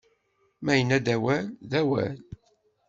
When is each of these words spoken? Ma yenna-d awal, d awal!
Ma 0.63 0.73
yenna-d 0.75 1.07
awal, 1.15 1.45
d 1.69 1.71
awal! 1.81 2.17